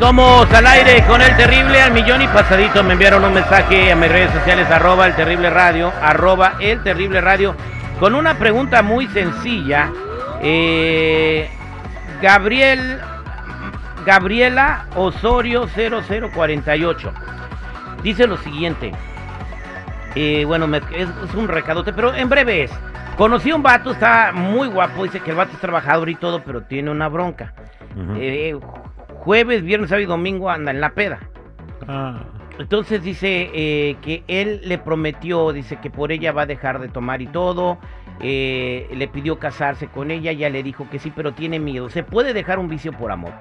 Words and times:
Somos 0.00 0.50
al 0.54 0.66
aire 0.66 1.04
con 1.06 1.20
el 1.20 1.36
terrible 1.36 1.80
al 1.80 1.92
millón 1.92 2.22
y 2.22 2.26
pasadito. 2.28 2.82
Me 2.82 2.94
enviaron 2.94 3.22
un 3.22 3.34
mensaje 3.34 3.92
a 3.92 3.96
mis 3.96 4.10
redes 4.10 4.30
sociales, 4.32 4.68
arroba 4.70 5.06
el 5.06 5.14
terrible 5.14 5.50
radio, 5.50 5.92
arroba 6.02 6.54
el 6.58 6.82
terrible 6.82 7.20
radio, 7.20 7.54
con 8.00 8.14
una 8.14 8.34
pregunta 8.38 8.82
muy 8.82 9.06
sencilla. 9.08 9.90
Eh, 10.42 11.50
Gabriel, 12.22 12.98
Gabriela 14.06 14.86
Osorio 14.96 15.68
0048 15.68 17.12
dice 18.02 18.26
lo 18.26 18.38
siguiente. 18.38 18.92
Eh, 20.14 20.44
bueno, 20.46 20.66
me- 20.66 20.78
es, 20.78 21.08
es 21.28 21.34
un 21.34 21.46
recadote, 21.46 21.92
pero 21.92 22.14
en 22.14 22.28
breve 22.30 22.64
es. 22.64 22.72
Conocí 23.18 23.50
a 23.50 23.54
un 23.56 23.62
vato, 23.62 23.90
está 23.90 24.32
muy 24.32 24.68
guapo, 24.68 25.04
dice 25.04 25.20
que 25.20 25.30
el 25.30 25.36
vato 25.36 25.52
es 25.52 25.60
trabajador 25.60 26.08
y 26.08 26.14
todo, 26.14 26.42
pero 26.42 26.62
tiene 26.62 26.90
una 26.90 27.08
bronca. 27.08 27.52
Eh, 28.16 28.58
jueves, 29.20 29.62
viernes, 29.62 29.90
sábado 29.90 30.02
y 30.02 30.06
domingo 30.06 30.50
anda 30.50 30.70
en 30.70 30.80
la 30.80 30.90
peda. 30.90 31.20
Ah, 31.86 32.20
Entonces 32.58 33.02
dice 33.02 33.50
eh, 33.54 33.96
que 34.02 34.22
él 34.28 34.60
le 34.64 34.78
prometió, 34.78 35.52
dice 35.52 35.76
que 35.76 35.90
por 35.90 36.12
ella 36.12 36.32
va 36.32 36.42
a 36.42 36.46
dejar 36.46 36.80
de 36.80 36.88
tomar 36.88 37.22
y 37.22 37.26
todo. 37.26 37.78
eh, 38.22 38.86
le 38.94 39.08
pidió 39.08 39.38
casarse 39.38 39.86
con 39.86 40.10
ella, 40.10 40.32
ya 40.32 40.50
le 40.50 40.62
dijo 40.62 40.86
que 40.90 40.98
sí, 40.98 41.10
pero 41.14 41.32
tiene 41.32 41.58
miedo. 41.58 41.88
¿Se 41.88 42.02
puede 42.02 42.34
dejar 42.34 42.58
un 42.58 42.68
vicio 42.68 42.92
por 42.92 43.10
amor? 43.12 43.32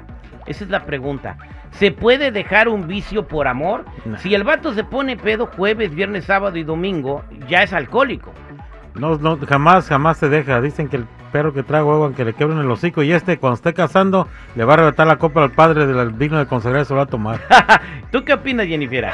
Esa 0.45 0.63
es 0.63 0.69
la 0.69 0.85
pregunta. 0.85 1.37
¿Se 1.71 1.91
puede 1.91 2.31
dejar 2.31 2.69
un 2.69 2.87
vicio 2.87 3.27
por 3.27 3.47
amor? 3.49 3.83
No. 4.05 4.17
Si 4.19 4.33
el 4.33 4.43
vato 4.45 4.73
se 4.73 4.85
pone 4.85 5.17
pedo 5.17 5.47
jueves, 5.47 5.93
viernes, 5.93 6.23
sábado 6.25 6.57
y 6.57 6.63
domingo, 6.63 7.23
ya 7.49 7.61
es 7.63 7.73
alcohólico. 7.73 8.31
no, 8.95 9.17
no, 9.17 9.37
jamás, 9.45 9.87
jamás 9.89 10.17
se 10.17 10.29
deja. 10.29 10.61
Dicen 10.61 10.87
que 10.87 10.95
el 10.97 11.05
perro 11.31 11.53
que 11.53 11.63
traga 11.63 11.91
agua, 11.91 12.05
aunque 12.05 12.25
le 12.25 12.33
quebren 12.33 12.59
el 12.59 12.69
hocico, 12.69 13.03
y 13.03 13.11
este, 13.11 13.37
cuando 13.37 13.55
esté 13.55 13.73
casando, 13.73 14.27
le 14.55 14.65
va 14.65 14.73
a 14.73 14.75
arrebatar 14.75 15.07
la 15.07 15.17
copa 15.17 15.43
al 15.43 15.51
padre 15.51 15.87
del 15.87 16.17
digno 16.17 16.37
de 16.37 16.45
consagrar, 16.45 16.85
se 16.85 16.93
lo 16.93 16.97
va 16.97 17.03
a 17.03 17.07
tomar. 17.07 17.39
¿Tú 18.11 18.23
qué 18.23 18.33
opinas, 18.33 18.67
Jennifer? 18.67 19.09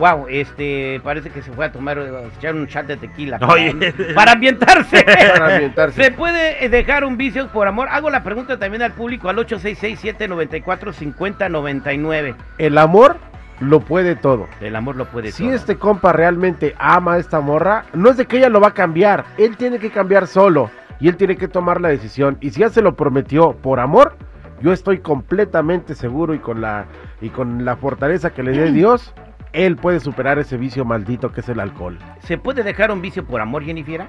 Wow, 0.00 0.26
este, 0.30 0.98
parece 1.04 1.28
que 1.28 1.42
se 1.42 1.52
fue 1.52 1.66
a 1.66 1.72
tomar, 1.72 1.98
a 1.98 2.22
echar 2.38 2.54
un 2.54 2.66
chat 2.66 2.86
de 2.86 2.96
tequila. 2.96 3.38
Para, 3.38 3.52
Oye. 3.52 3.92
para 4.14 4.32
ambientarse. 4.32 5.04
Para 5.04 5.56
ambientarse. 5.56 6.02
¿Se 6.02 6.10
puede 6.10 6.64
eh, 6.64 6.70
dejar 6.70 7.04
un 7.04 7.18
vicio 7.18 7.48
por 7.48 7.68
amor? 7.68 7.88
Hago 7.90 8.08
la 8.08 8.22
pregunta 8.22 8.58
también 8.58 8.82
al 8.82 8.92
público 8.92 9.28
al 9.28 9.36
866-794-5099. 9.36 12.34
El 12.56 12.78
amor 12.78 13.18
lo 13.60 13.80
puede 13.80 14.16
todo. 14.16 14.48
El 14.60 14.74
amor 14.76 14.96
lo 14.96 15.06
puede 15.06 15.32
Si 15.32 15.44
todo. 15.44 15.54
este 15.54 15.76
compa 15.76 16.12
realmente 16.12 16.74
ama 16.78 17.14
a 17.14 17.18
esta 17.18 17.40
morra, 17.40 17.84
no 17.92 18.10
es 18.10 18.16
de 18.16 18.26
que 18.26 18.38
ella 18.38 18.48
lo 18.48 18.60
va 18.60 18.68
a 18.68 18.74
cambiar, 18.74 19.24
él 19.38 19.56
tiene 19.56 19.78
que 19.78 19.90
cambiar 19.90 20.26
solo 20.26 20.70
y 20.98 21.08
él 21.08 21.16
tiene 21.16 21.36
que 21.36 21.48
tomar 21.48 21.80
la 21.80 21.88
decisión. 21.88 22.36
Y 22.40 22.50
si 22.50 22.60
ya 22.60 22.70
se 22.70 22.82
lo 22.82 22.96
prometió 22.96 23.52
por 23.52 23.80
amor, 23.80 24.16
yo 24.60 24.72
estoy 24.72 24.98
completamente 24.98 25.94
seguro 25.94 26.34
y 26.34 26.38
con 26.38 26.60
la 26.60 26.86
y 27.20 27.30
con 27.30 27.64
la 27.64 27.76
fortaleza 27.76 28.30
que 28.30 28.42
le 28.42 28.52
dé 28.52 28.72
Dios, 28.72 29.14
él 29.52 29.76
puede 29.76 30.00
superar 30.00 30.38
ese 30.38 30.56
vicio 30.56 30.84
maldito 30.84 31.32
que 31.32 31.40
es 31.40 31.48
el 31.48 31.60
alcohol. 31.60 31.98
¿Se 32.20 32.38
puede 32.38 32.62
dejar 32.62 32.90
un 32.90 33.02
vicio 33.02 33.24
por 33.24 33.40
amor, 33.40 33.64
Jennifer? 33.64 34.06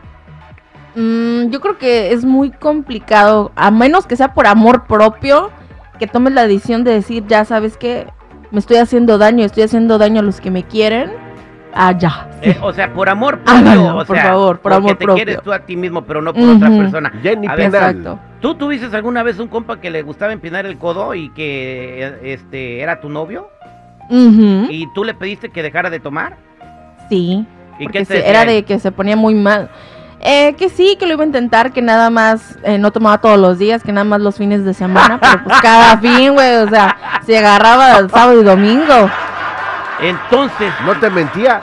Mm, 0.95 1.49
yo 1.49 1.61
creo 1.61 1.77
que 1.77 2.11
es 2.11 2.25
muy 2.25 2.51
complicado, 2.51 3.51
a 3.55 3.71
menos 3.71 4.05
que 4.05 4.15
sea 4.15 4.33
por 4.33 4.45
amor 4.45 4.83
propio, 4.87 5.49
que 5.99 6.07
tomes 6.07 6.33
la 6.33 6.45
decisión 6.47 6.83
de 6.83 6.91
decir, 6.91 7.25
ya 7.27 7.45
sabes 7.45 7.77
que 7.77 8.07
me 8.51 8.59
estoy 8.59 8.77
haciendo 8.77 9.17
daño, 9.17 9.45
estoy 9.45 9.63
haciendo 9.63 9.97
daño 9.97 10.19
a 10.19 10.23
los 10.23 10.39
que 10.41 10.51
me 10.51 10.63
quieren. 10.63 11.11
Ah, 11.73 11.97
ya. 11.97 12.29
Eh, 12.41 12.57
o 12.61 12.73
sea, 12.73 12.93
por 12.93 13.07
amor 13.07 13.39
propio. 13.43 13.61
Hágalo, 13.61 13.97
o 13.99 14.05
por 14.05 14.15
sea, 14.17 14.25
favor, 14.25 14.59
por 14.59 14.71
porque 14.73 14.75
amor 14.77 14.89
te 14.97 15.05
propio. 15.05 15.15
quieres 15.23 15.41
tú 15.41 15.53
a 15.53 15.59
ti 15.59 15.75
mismo, 15.77 16.03
pero 16.03 16.21
no 16.21 16.33
por 16.33 16.43
otra 16.43 16.69
Ujú. 16.69 16.79
persona. 16.79 17.11
Jenny 17.23 17.47
A. 17.47 17.55
Exacto. 17.55 18.19
¿Tú 18.41 18.55
tuviste 18.55 18.93
alguna 18.95 19.23
vez 19.23 19.39
un 19.39 19.47
compa 19.47 19.79
que 19.79 19.89
le 19.89 20.01
gustaba 20.01 20.33
empinar 20.33 20.65
el 20.65 20.77
codo 20.77 21.13
y 21.15 21.29
que 21.29 22.13
este 22.23 22.81
era 22.81 22.99
tu 22.99 23.07
novio? 23.09 23.47
Ujú, 24.09 24.67
¿Y 24.69 24.87
tú 24.93 25.03
le 25.05 25.13
pediste 25.13 25.49
que 25.49 25.63
dejara 25.63 25.89
de 25.89 25.99
tomar? 26.01 26.35
Sí. 27.07 27.45
¿Y 27.79 27.83
porque 27.85 27.99
qué 27.99 27.99
te 27.99 28.05
se- 28.05 28.13
decía 28.15 28.29
era 28.29 28.45
de 28.45 28.63
que 28.63 28.77
se 28.79 28.91
ponía 28.91 29.15
muy 29.15 29.33
mal. 29.35 29.69
Eh, 30.23 30.53
que 30.55 30.69
sí, 30.69 30.97
que 30.99 31.07
lo 31.07 31.13
iba 31.13 31.23
a 31.23 31.25
intentar, 31.25 31.73
que 31.73 31.81
nada 31.81 32.11
más 32.11 32.57
eh, 32.63 32.77
no 32.77 32.91
tomaba 32.91 33.17
todos 33.19 33.39
los 33.39 33.57
días, 33.57 33.81
que 33.83 33.91
nada 33.91 34.03
más 34.03 34.21
los 34.21 34.37
fines 34.37 34.63
de 34.63 34.73
semana, 34.75 35.19
pero 35.19 35.43
pues 35.43 35.57
cada 35.61 35.97
fin, 35.97 36.33
güey, 36.33 36.57
o 36.57 36.69
sea, 36.69 36.95
se 37.25 37.39
agarraba 37.39 37.97
el 37.97 38.07
sábado 38.09 38.39
y 38.39 38.43
domingo. 38.43 39.09
Entonces, 39.99 40.71
No 40.85 40.93
te 40.99 41.09
mentía. 41.09 41.61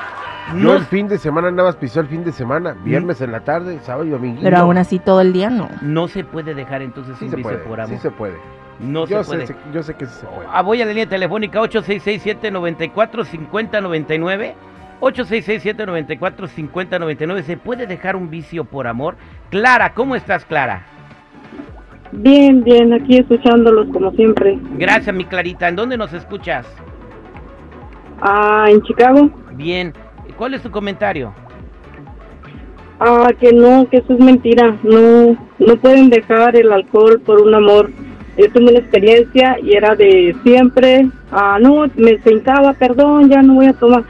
Yo 0.48 0.54
no, 0.54 0.72
el 0.74 0.84
fin 0.86 1.06
de 1.08 1.18
semana 1.18 1.50
nada 1.50 1.68
más 1.68 1.76
pisó 1.76 2.00
el 2.00 2.08
fin 2.08 2.24
de 2.24 2.32
semana, 2.32 2.74
viernes 2.82 3.20
en 3.20 3.32
la 3.32 3.41
tarde, 3.41 3.78
sábado 3.84 4.06
y 4.06 4.10
domingo. 4.10 4.41
Pero 4.42 4.56
aún 4.56 4.78
así 4.78 4.98
todo 4.98 5.20
el 5.20 5.34
día 5.34 5.50
no. 5.50 5.68
no 5.82 6.08
se 6.08 6.24
puede 6.24 6.54
dejar 6.54 6.80
entonces 6.80 7.16
sí 7.18 7.26
un 7.26 7.30
se 7.30 7.36
vicio 7.36 7.50
puede, 7.52 7.64
por 7.64 7.80
amor. 7.80 7.94
sí 7.94 8.00
se 8.02 8.10
puede. 8.10 8.38
No 8.80 9.06
yo, 9.06 9.22
se 9.24 9.28
puede. 9.28 9.47
sé, 9.47 9.56
yo 9.74 9.82
sé 9.82 9.94
que 9.94 10.06
sí 10.06 10.12
se 10.20 10.26
puede. 10.26 10.48
Ah, 10.50 10.62
voy 10.62 10.80
a 10.80 10.86
la 10.86 10.92
línea 10.92 11.06
telefónica 11.08 11.60
866-794-5099. 11.60 14.54
866-794-5099. 15.00 17.42
¿Se 17.42 17.56
puede 17.56 17.86
dejar 17.86 18.16
un 18.16 18.31
vicio 18.31 18.64
por 18.64 18.86
amor? 18.86 19.16
Clara, 19.50 19.94
¿cómo 19.94 20.16
estás, 20.16 20.44
Clara? 20.44 20.86
Bien, 22.12 22.62
bien, 22.64 22.92
aquí 22.92 23.19
escuchándolos 23.19 23.88
como 23.92 24.10
siempre. 24.12 24.59
Gracias, 24.76 25.14
mi 25.14 25.25
Clarita. 25.25 25.69
¿En 25.69 25.76
dónde 25.76 25.97
nos 25.97 26.12
escuchas? 26.12 26.66
Ah, 28.20 28.66
en 28.69 28.82
Chicago. 28.82 29.31
Bien. 29.54 29.92
¿Cuál 30.36 30.54
es 30.54 30.62
tu 30.62 30.70
comentario? 30.70 31.32
Ah, 33.00 33.30
que 33.38 33.53
no, 33.53 33.88
que 33.88 33.98
eso 33.98 34.15
es 34.15 34.20
mentira. 34.20 34.76
No, 34.82 35.36
no 35.59 35.76
pueden 35.76 36.10
dejar 36.10 36.56
el 36.56 36.72
alcohol 36.72 37.20
por 37.25 37.42
un 37.42 37.54
amor. 37.54 37.91
Yo 38.36 38.50
tuve 38.53 38.70
una 38.70 38.78
experiencia 38.78 39.56
y 39.62 39.75
era 39.75 39.94
de 39.94 40.34
siempre. 40.44 41.09
Ah, 41.30 41.59
no, 41.60 41.86
me 41.97 42.19
sentaba, 42.19 42.72
perdón, 42.72 43.28
ya 43.28 43.42
no 43.42 43.54
voy 43.54 43.66
a 43.66 43.72
tomar. 43.72 44.04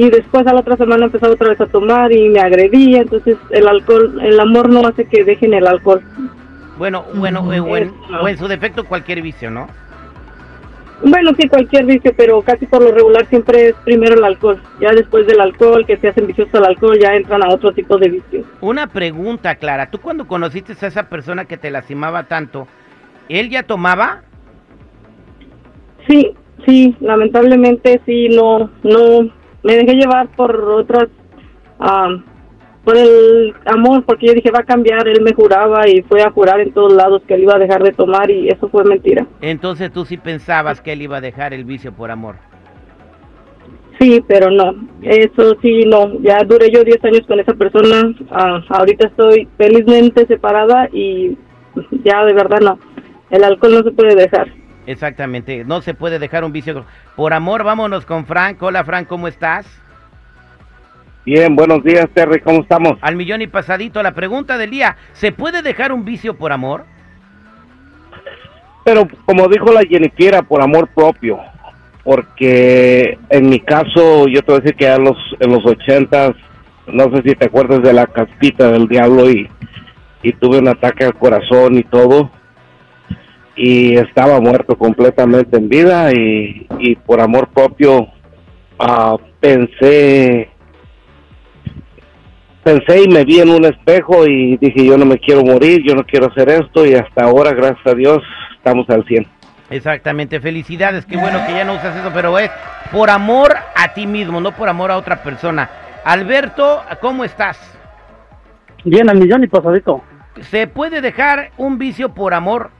Y 0.00 0.08
después 0.08 0.46
a 0.46 0.54
la 0.54 0.60
otra 0.60 0.78
semana 0.78 1.04
empezaba 1.04 1.34
otra 1.34 1.50
vez 1.50 1.60
a 1.60 1.66
tomar 1.66 2.10
y 2.10 2.30
me 2.30 2.40
agredía. 2.40 3.02
Entonces 3.02 3.36
el 3.50 3.68
alcohol, 3.68 4.18
el 4.22 4.40
amor 4.40 4.70
no 4.70 4.80
hace 4.88 5.04
que 5.04 5.24
dejen 5.24 5.52
el 5.52 5.66
alcohol. 5.66 6.00
Bueno, 6.78 7.04
bueno, 7.16 7.42
Ujú. 7.42 7.52
eh, 7.52 7.60
o, 7.60 7.76
en, 7.76 7.88
Eso. 7.88 8.22
o 8.22 8.26
en 8.28 8.38
su 8.38 8.48
defecto 8.48 8.84
cualquier 8.86 9.20
vicio, 9.20 9.50
¿no? 9.50 9.66
Bueno, 11.04 11.32
sí, 11.38 11.46
cualquier 11.50 11.84
vicio, 11.84 12.14
pero 12.16 12.40
casi 12.40 12.64
por 12.64 12.80
lo 12.82 12.92
regular 12.92 13.26
siempre 13.26 13.68
es 13.68 13.74
primero 13.84 14.14
el 14.14 14.24
alcohol. 14.24 14.62
Ya 14.80 14.90
después 14.92 15.26
del 15.26 15.38
alcohol, 15.38 15.84
que 15.84 15.98
se 15.98 16.08
hacen 16.08 16.26
viciosos 16.26 16.54
al 16.54 16.64
alcohol, 16.64 16.98
ya 16.98 17.14
entran 17.14 17.42
a 17.44 17.52
otro 17.52 17.72
tipo 17.72 17.98
de 17.98 18.08
vicios. 18.08 18.46
Una 18.62 18.86
pregunta, 18.86 19.54
Clara. 19.56 19.90
¿Tú 19.90 19.98
cuando 20.00 20.26
conociste 20.26 20.72
a 20.80 20.86
esa 20.88 21.10
persona 21.10 21.44
que 21.44 21.58
te 21.58 21.70
lastimaba 21.70 22.22
tanto, 22.22 22.66
él 23.28 23.50
ya 23.50 23.64
tomaba? 23.64 24.22
Sí, 26.08 26.32
sí, 26.64 26.96
lamentablemente 27.00 28.00
sí, 28.06 28.30
no, 28.30 28.70
no, 28.82 29.30
me 29.62 29.76
dejé 29.76 29.94
llevar 29.94 30.28
por 30.28 30.56
otras, 30.56 31.08
ah, 31.78 32.16
por 32.84 32.96
el 32.96 33.54
amor, 33.66 34.04
porque 34.04 34.26
yo 34.26 34.34
dije 34.34 34.50
va 34.50 34.60
a 34.60 34.64
cambiar, 34.64 35.06
él 35.06 35.20
me 35.22 35.34
juraba 35.34 35.88
y 35.88 36.02
fue 36.02 36.22
a 36.22 36.30
jurar 36.30 36.60
en 36.60 36.72
todos 36.72 36.92
lados 36.92 37.22
que 37.26 37.34
él 37.34 37.42
iba 37.42 37.56
a 37.56 37.58
dejar 37.58 37.82
de 37.82 37.92
tomar 37.92 38.30
y 38.30 38.48
eso 38.48 38.68
fue 38.68 38.84
mentira. 38.84 39.26
Entonces 39.40 39.92
tú 39.92 40.04
sí 40.04 40.16
pensabas 40.16 40.80
que 40.80 40.92
él 40.92 41.02
iba 41.02 41.18
a 41.18 41.20
dejar 41.20 41.52
el 41.52 41.64
vicio 41.64 41.92
por 41.92 42.10
amor. 42.10 42.36
Sí, 43.98 44.24
pero 44.26 44.50
no, 44.50 44.74
eso 45.02 45.56
sí, 45.60 45.84
no, 45.84 46.18
ya 46.22 46.42
duré 46.44 46.70
yo 46.70 46.82
10 46.82 47.04
años 47.04 47.20
con 47.26 47.38
esa 47.38 47.52
persona, 47.52 48.14
ah, 48.30 48.62
ahorita 48.70 49.08
estoy 49.08 49.46
felizmente 49.58 50.26
separada 50.26 50.88
y 50.90 51.36
ya 52.02 52.24
de 52.24 52.32
verdad 52.32 52.60
no, 52.60 52.78
el 53.28 53.44
alcohol 53.44 53.74
no 53.74 53.82
se 53.82 53.90
puede 53.90 54.14
dejar. 54.14 54.48
Exactamente, 54.86 55.64
no 55.64 55.82
se 55.82 55.94
puede 55.94 56.18
dejar 56.18 56.44
un 56.44 56.52
vicio 56.52 56.84
por 57.16 57.32
amor. 57.32 57.64
Vámonos 57.64 58.06
con 58.06 58.26
Frank. 58.26 58.62
Hola 58.62 58.84
Frank, 58.84 59.06
¿cómo 59.06 59.28
estás? 59.28 59.66
Bien, 61.24 61.54
buenos 61.54 61.84
días, 61.84 62.08
Terry, 62.14 62.40
¿cómo 62.40 62.62
estamos? 62.62 62.98
Al 63.02 63.14
millón 63.14 63.42
y 63.42 63.46
pasadito, 63.46 64.02
la 64.02 64.12
pregunta 64.12 64.56
del 64.56 64.70
día, 64.70 64.96
¿se 65.12 65.32
puede 65.32 65.60
dejar 65.60 65.92
un 65.92 66.04
vicio 66.04 66.34
por 66.34 66.50
amor? 66.50 66.86
Pero 68.84 69.06
como 69.26 69.46
dijo 69.48 69.70
la 69.70 69.82
Jennifer, 69.82 70.42
por 70.44 70.62
amor 70.62 70.88
propio, 70.88 71.38
porque 72.02 73.18
en 73.28 73.50
mi 73.50 73.60
caso, 73.60 74.26
yo 74.28 74.40
te 74.42 74.52
voy 74.52 74.56
a 74.56 74.62
decir 74.62 74.76
que 74.76 74.88
a 74.88 74.96
los, 74.96 75.16
en 75.38 75.52
los 75.52 75.64
ochentas, 75.66 76.32
no 76.86 77.04
sé 77.14 77.22
si 77.22 77.34
te 77.34 77.46
acuerdas 77.46 77.82
de 77.82 77.92
la 77.92 78.06
casquita 78.06 78.72
del 78.72 78.88
diablo 78.88 79.30
y, 79.30 79.48
y 80.22 80.32
tuve 80.32 80.58
un 80.58 80.68
ataque 80.68 81.04
al 81.04 81.14
corazón 81.14 81.76
y 81.76 81.84
todo, 81.84 82.30
y 83.62 83.94
estaba 83.94 84.40
muerto 84.40 84.74
completamente 84.78 85.58
en 85.58 85.68
vida 85.68 86.10
y, 86.14 86.66
y 86.78 86.96
por 86.96 87.20
amor 87.20 87.48
propio 87.48 88.08
ah, 88.78 89.18
pensé 89.38 90.48
pensé 92.64 93.02
y 93.02 93.08
me 93.08 93.22
vi 93.22 93.40
en 93.40 93.50
un 93.50 93.66
espejo 93.66 94.26
y 94.26 94.56
dije 94.56 94.86
yo 94.86 94.96
no 94.96 95.04
me 95.04 95.18
quiero 95.18 95.42
morir, 95.42 95.82
yo 95.86 95.94
no 95.94 96.04
quiero 96.04 96.28
hacer 96.28 96.48
esto 96.48 96.86
y 96.86 96.94
hasta 96.94 97.26
ahora 97.26 97.52
gracias 97.52 97.86
a 97.86 97.94
Dios 97.94 98.20
estamos 98.56 98.88
al 98.88 99.04
100. 99.04 99.26
Exactamente, 99.68 100.40
felicidades, 100.40 101.04
qué 101.04 101.18
bueno 101.18 101.40
que 101.46 101.52
ya 101.52 101.64
no 101.64 101.74
usas 101.74 101.94
eso, 101.96 102.10
pero 102.14 102.38
es 102.38 102.50
por 102.90 103.10
amor 103.10 103.54
a 103.76 103.92
ti 103.92 104.06
mismo, 104.06 104.40
no 104.40 104.52
por 104.52 104.70
amor 104.70 104.90
a 104.90 104.96
otra 104.96 105.22
persona. 105.22 105.68
Alberto, 106.02 106.82
¿cómo 107.02 107.24
estás? 107.24 107.58
Bien, 108.84 109.10
al 109.10 109.18
millón 109.18 109.44
y 109.44 109.48
pasadito. 109.48 110.02
¿Se 110.40 110.66
puede 110.66 111.02
dejar 111.02 111.50
un 111.58 111.76
vicio 111.76 112.14
por 112.14 112.32
amor? 112.32 112.70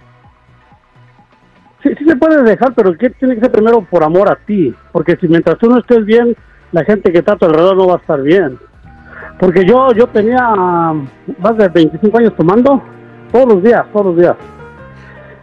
Sí, 2.00 2.06
se 2.06 2.16
puede 2.16 2.42
dejar, 2.42 2.72
pero 2.74 2.96
que 2.96 3.10
tiene 3.10 3.34
que 3.34 3.42
ser 3.42 3.52
primero 3.52 3.82
por 3.82 4.02
amor 4.02 4.30
a 4.30 4.34
ti. 4.34 4.74
Porque 4.90 5.16
si 5.20 5.28
mientras 5.28 5.58
tú 5.58 5.68
no 5.68 5.78
estés 5.78 6.02
bien, 6.06 6.34
la 6.72 6.82
gente 6.82 7.12
que 7.12 7.18
está 7.18 7.34
a 7.34 7.36
tu 7.36 7.44
alrededor 7.44 7.76
no 7.76 7.88
va 7.88 7.96
a 7.96 7.98
estar 7.98 8.22
bien. 8.22 8.58
Porque 9.38 9.66
yo, 9.66 9.92
yo 9.92 10.06
tenía 10.06 10.48
um, 10.48 11.06
más 11.38 11.56
de 11.58 11.68
25 11.68 12.18
años 12.18 12.34
tomando 12.36 12.82
todos 13.30 13.54
los 13.54 13.62
días, 13.62 13.84
todos 13.92 14.06
los 14.06 14.16
días. 14.16 14.34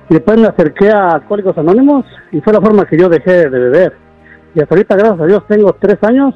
Y 0.10 0.16
después 0.16 0.40
me 0.40 0.48
acerqué 0.48 0.90
a 0.90 1.12
Alcohólicos 1.12 1.56
Anónimos 1.60 2.06
y 2.32 2.42
fue 2.42 2.54
la 2.54 2.62
forma 2.62 2.86
que 2.86 2.98
yo 2.98 3.08
dejé 3.08 3.50
de 3.50 3.60
beber. 3.60 3.96
Y 4.56 4.62
hasta 4.62 4.74
ahorita, 4.74 4.96
gracias 4.96 5.20
a 5.20 5.26
Dios, 5.28 5.44
tengo 5.48 5.74
tres 5.74 5.98
años 6.02 6.34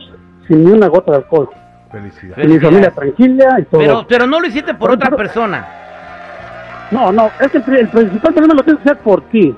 sin 0.47 0.63
ni 0.65 0.71
una 0.71 0.87
gota 0.87 1.13
de 1.13 1.17
alcohol. 1.17 1.49
Felicidades. 1.91 2.45
Y 2.45 2.47
mi 2.47 2.59
familia 2.59 2.91
tranquila 2.91 3.59
y 3.59 3.63
todo. 3.63 3.81
Pero, 3.81 4.05
pero 4.07 4.27
no 4.27 4.39
lo 4.39 4.45
hiciste 4.45 4.75
por 4.75 4.91
otra 4.91 5.09
persona. 5.17 5.65
No, 6.91 7.11
no, 7.11 7.31
es 7.39 7.51
que 7.51 7.57
el, 7.57 7.75
el 7.75 7.87
principal 7.87 8.33
problema 8.33 8.53
lo 8.53 8.63
tienes 8.63 8.83
que 8.83 8.89
hacer 8.91 9.01
por 9.01 9.21
ti. 9.29 9.55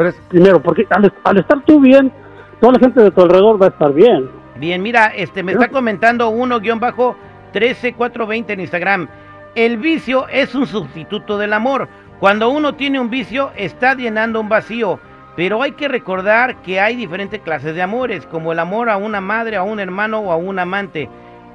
Pero 0.00 0.08
es, 0.08 0.16
Primero, 0.30 0.62
porque 0.62 0.86
al, 0.88 1.12
al 1.24 1.36
estar 1.36 1.60
tú 1.66 1.78
bien, 1.78 2.10
toda 2.58 2.72
la 2.72 2.78
gente 2.78 3.02
de 3.02 3.10
tu 3.10 3.20
alrededor 3.20 3.60
va 3.60 3.66
a 3.66 3.68
estar 3.68 3.92
bien. 3.92 4.30
Bien, 4.56 4.80
mira, 4.82 5.08
este 5.08 5.42
me 5.42 5.52
está 5.52 5.68
comentando 5.68 6.30
uno 6.30 6.58
guion 6.58 6.80
bajo 6.80 7.16
13420 7.52 8.54
en 8.54 8.60
Instagram. 8.60 9.08
El 9.54 9.76
vicio 9.76 10.26
es 10.28 10.54
un 10.54 10.66
sustituto 10.66 11.36
del 11.36 11.52
amor. 11.52 11.86
Cuando 12.18 12.48
uno 12.48 12.76
tiene 12.76 12.98
un 12.98 13.10
vicio, 13.10 13.50
está 13.56 13.94
llenando 13.94 14.40
un 14.40 14.48
vacío. 14.48 14.98
Pero 15.36 15.62
hay 15.62 15.72
que 15.72 15.86
recordar 15.88 16.56
que 16.62 16.80
hay 16.80 16.96
diferentes 16.96 17.40
clases 17.42 17.74
de 17.74 17.82
amores, 17.82 18.24
como 18.24 18.52
el 18.52 18.58
amor 18.58 18.88
a 18.88 18.96
una 18.96 19.20
madre, 19.20 19.56
a 19.56 19.62
un 19.62 19.80
hermano 19.80 20.20
o 20.20 20.32
a 20.32 20.36
un 20.36 20.58
amante. 20.58 21.10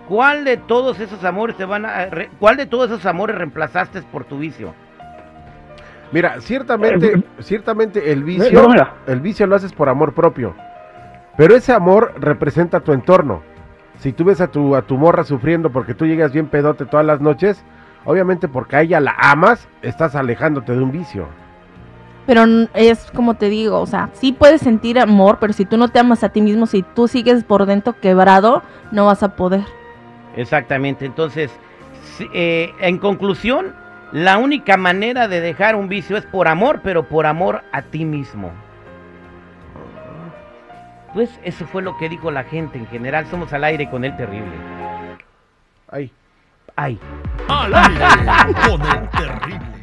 ¿Cuál 0.07 0.45
de 0.45 0.57
todos 0.57 0.99
esos 0.99 1.23
amores 1.23 1.57
te 1.57 1.65
van 1.65 1.83
a 1.87 2.05
re- 2.05 2.29
cuál 2.39 2.57
de 2.57 2.67
todos 2.67 2.91
esos 2.91 3.07
amores 3.07 3.35
reemplazaste 3.37 4.03
por 4.03 4.23
tu 4.23 4.37
vicio? 4.37 4.75
Mira, 6.15 6.39
ciertamente, 6.39 7.07
Eh, 7.17 7.23
ciertamente 7.39 7.99
el 8.11 8.23
Pero 8.23 8.25
vicio, 8.25 8.69
mira. 8.69 8.93
el 9.05 9.19
vicio 9.19 9.45
lo 9.47 9.57
haces 9.57 9.73
por 9.73 9.89
amor 9.89 10.13
propio. 10.13 10.55
Pero 11.35 11.53
ese 11.55 11.73
amor 11.73 12.13
representa 12.17 12.79
tu 12.79 12.93
entorno. 12.93 13.41
Si 13.99 14.13
tú 14.13 14.23
ves 14.23 14.39
a 14.39 14.47
tu, 14.47 14.75
a 14.77 14.81
tu 14.81 14.97
morra 14.97 15.25
sufriendo 15.25 15.69
porque 15.69 15.93
tú 15.93 16.05
llegas 16.05 16.31
bien 16.31 16.47
pedote 16.47 16.85
todas 16.85 17.05
las 17.05 17.19
noches, 17.19 17.65
obviamente 18.05 18.47
porque 18.47 18.77
a 18.77 18.81
ella 18.81 19.01
la 19.01 19.13
amas, 19.19 19.67
estás 19.81 20.15
alejándote 20.15 20.71
de 20.71 20.81
un 20.81 20.91
vicio. 20.93 21.27
Pero 22.25 22.43
es 22.73 23.11
como 23.11 23.33
te 23.33 23.49
digo, 23.49 23.81
o 23.81 23.85
sea, 23.85 24.09
sí 24.13 24.31
puedes 24.31 24.61
sentir 24.61 24.97
amor, 24.99 25.37
pero 25.41 25.51
si 25.51 25.65
tú 25.65 25.75
no 25.77 25.89
te 25.89 25.99
amas 25.99 26.23
a 26.23 26.29
ti 26.29 26.41
mismo, 26.41 26.65
si 26.65 26.81
tú 26.81 27.09
sigues 27.09 27.43
por 27.43 27.65
dentro 27.65 27.99
quebrado, 27.99 28.63
no 28.91 29.05
vas 29.05 29.21
a 29.21 29.35
poder. 29.35 29.65
Exactamente. 30.37 31.05
Entonces, 31.05 31.51
eh, 32.33 32.71
en 32.79 32.97
conclusión, 32.99 33.75
la 34.15 34.37
única 34.37 34.77
manera 34.77 35.27
de 35.27 35.41
dejar 35.41 35.75
un 35.75 35.89
vicio 35.89 36.15
es 36.15 36.25
por 36.25 36.47
amor, 36.47 36.79
pero 36.81 37.09
por 37.09 37.25
amor 37.25 37.65
a 37.73 37.81
ti 37.81 38.05
mismo. 38.05 38.49
Pues 41.13 41.37
eso 41.43 41.67
fue 41.67 41.81
lo 41.81 41.97
que 41.97 42.07
dijo 42.07 42.31
la 42.31 42.45
gente 42.45 42.77
en 42.77 42.87
general. 42.87 43.27
Somos 43.27 43.51
al 43.51 43.65
aire 43.65 43.89
con 43.89 44.05
el 44.05 44.15
terrible. 44.15 44.53
Ay. 45.89 46.13
Ay. 46.77 46.97
Al 47.49 47.73
aire 47.75 48.53
con 48.65 48.81
el 48.83 49.09
terrible. 49.09 49.74